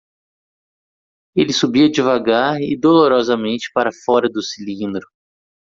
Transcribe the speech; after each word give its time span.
Ele 1.35 1.53
subia 1.53 1.87
devagar 1.87 2.59
e 2.59 2.75
dolorosamente 2.75 3.69
para 3.71 3.91
fora 4.03 4.27
do 4.27 4.41
cilindro. 4.41 5.07